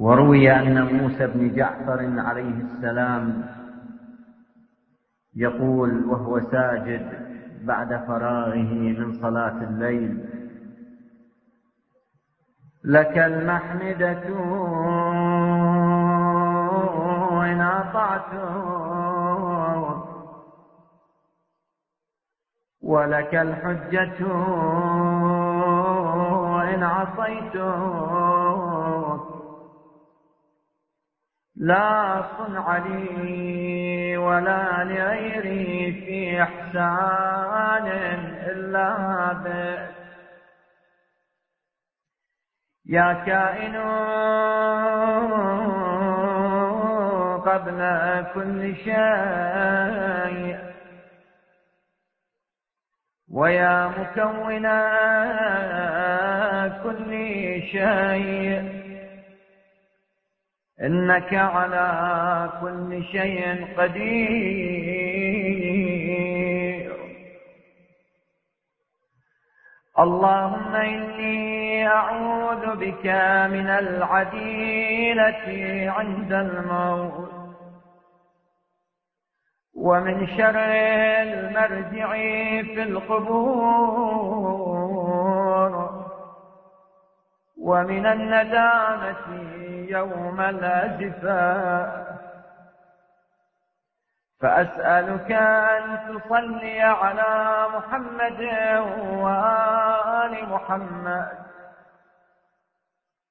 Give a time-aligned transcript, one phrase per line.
[0.00, 3.44] وروي أن موسى بن جعفر عليه السلام
[5.36, 7.06] يقول وهو ساجد
[7.62, 10.24] بعد فراغه من صلاة الليل
[12.84, 14.22] لك المحمدة
[17.52, 18.32] إن أطعت
[22.82, 24.26] ولك الحجة
[26.74, 27.56] إن عصيت
[31.60, 37.86] لا صنع لي ولا لغيري في إحسان
[38.46, 39.94] إلا بك
[42.86, 43.76] يا كائن
[47.44, 47.80] قبل
[48.34, 50.58] كل شيء
[53.30, 54.66] ويا مكون
[56.82, 57.12] كل
[57.72, 58.80] شيء.
[60.82, 65.20] إنك على كل شيء قدير.
[69.98, 73.06] اللهم إني أعوذ بك
[73.50, 75.44] من العديلة
[75.90, 77.30] عند الموت
[79.74, 80.58] ومن شر
[81.22, 82.12] المرجع
[82.62, 84.00] في القبور.
[87.60, 89.16] ومن الندامة
[89.88, 92.10] يوم الأزفاء
[94.40, 98.40] فأسألك أن تصلي على محمد
[99.12, 101.28] وآل محمد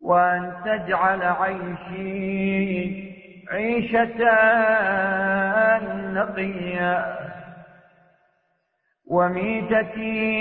[0.00, 3.06] وأن تجعل عيشي
[3.50, 4.18] عيشة
[6.12, 7.16] نقية.
[9.06, 10.36] وميتتي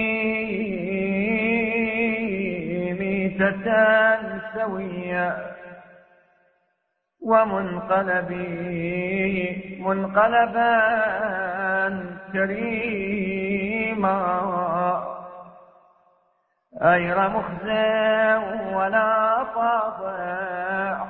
[3.45, 5.55] ميتة سوية
[7.21, 8.45] ومنقلبي
[9.81, 10.71] منقلبا
[12.33, 14.15] كريما
[16.81, 18.35] غير مخزى
[18.75, 21.05] ولا فاضع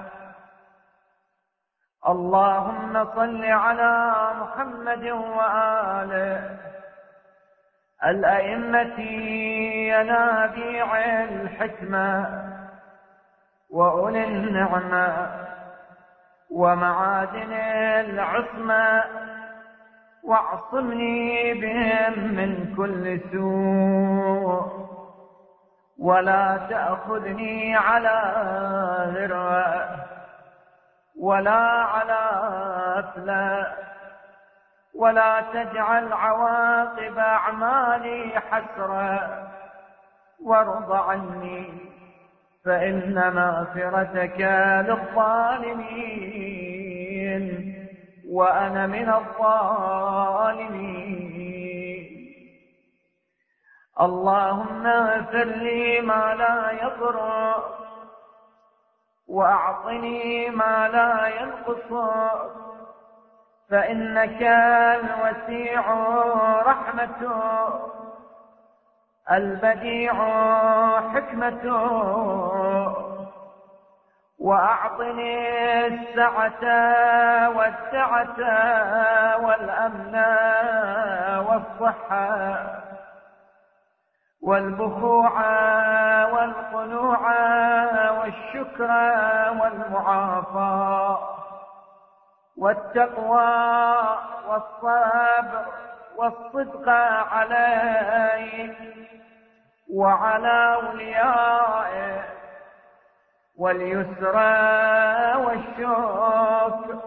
[2.07, 6.57] اللهم صل على محمد وآله
[8.05, 8.99] الأئمة
[10.01, 12.41] ينابيع الحكمة
[13.69, 15.29] وأولي النعمة
[16.51, 19.03] ومعادن العصمة
[20.23, 24.85] واعصمني بهم من كل سوء
[25.99, 28.21] ولا تأخذني على
[29.15, 30.05] ذروة
[31.19, 31.61] ولا
[31.93, 32.19] على
[32.99, 33.73] أفلا
[34.95, 39.54] ولا تجعل عواقب أعمالي حسرة
[40.45, 41.73] وارض عني
[42.65, 44.41] فإن مغفرتك
[44.87, 46.25] للظالمين
[48.29, 50.25] وأنا من الظالمين.
[54.01, 57.19] اللهم اغفر لي ما لا يضر
[59.27, 61.93] وأعطني ما لا ينقص
[63.69, 64.41] فإنك
[65.01, 65.81] الوسيع
[66.61, 68.04] رحمته.
[69.31, 70.13] البديع
[71.13, 71.85] حكمته
[74.39, 76.63] وأعطني السعة
[77.49, 78.37] والسعة
[79.45, 80.15] والأمن
[81.47, 82.65] والصحة
[84.41, 85.33] والبخوع
[86.25, 87.21] والقنوع
[88.11, 88.91] والشكر
[89.61, 91.19] والمعافاة
[92.57, 93.55] والتقوى
[94.47, 95.65] والصبر
[96.17, 96.89] والصدق
[97.31, 98.75] عليك
[99.93, 102.23] وعلى أوليائه
[103.57, 104.35] واليسر
[105.37, 106.99] والشكر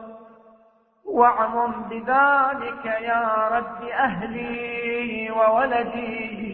[1.05, 6.49] واعمم بذلك يا رب أهلي وولدي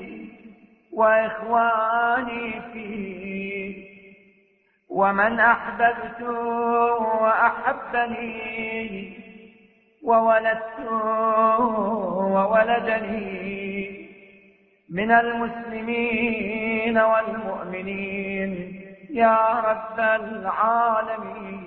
[0.92, 3.84] وإخواني فيه.
[4.88, 6.20] ومن أحببت
[7.20, 8.54] وأحبني
[10.04, 10.78] وولدت
[12.34, 14.08] وولدني
[14.90, 18.80] من المسلمين والمؤمنين.
[19.10, 21.63] يا رب العالمين.